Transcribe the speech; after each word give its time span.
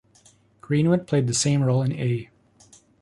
Greenwood 0.61 1.05
played 1.05 1.27
the 1.27 1.33
same 1.35 1.61
role 1.61 1.83
in 1.83 1.91
A. 1.93 2.31